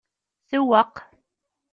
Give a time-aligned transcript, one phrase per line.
[0.49, 0.93] Sewweq.